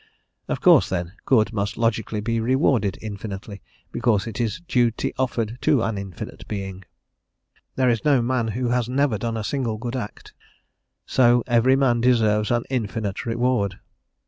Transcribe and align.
Of 0.47 0.61
course, 0.61 0.89
then, 0.89 1.11
good 1.25 1.53
must 1.53 1.77
logically 1.77 2.21
be 2.21 2.39
rewarded 2.39 2.97
infinitely, 3.03 3.61
because 3.91 4.25
it 4.25 4.41
is 4.41 4.59
duty 4.67 5.13
offered 5.19 5.59
to 5.61 5.83
an 5.83 5.99
infinite 5.99 6.47
being. 6.47 6.85
There 7.75 7.87
is 7.87 8.03
no 8.03 8.19
man 8.23 8.47
who 8.57 8.69
has 8.69 8.89
never 8.89 9.19
done 9.19 9.37
a 9.37 9.43
single 9.43 9.77
good 9.77 9.95
act, 9.95 10.33
so 11.05 11.43
every 11.45 11.75
man 11.75 12.01
deserves 12.01 12.49
an 12.49 12.63
infinite 12.71 13.27
reward. 13.27 13.79